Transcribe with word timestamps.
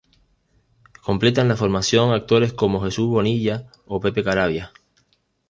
Completan 1.05 1.47
la 1.47 1.55
formación 1.55 2.11
actores 2.11 2.53
como 2.53 2.81
Jesús 2.83 3.05
Bonilla 3.07 3.67
o 3.85 3.99
Pepe 4.01 4.23
Carabias. 4.23 4.71